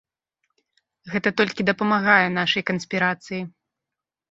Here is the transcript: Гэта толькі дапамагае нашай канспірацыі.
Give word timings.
Гэта 1.15 1.29
толькі 1.43 1.67
дапамагае 1.69 2.25
нашай 2.39 2.67
канспірацыі. 2.73 3.41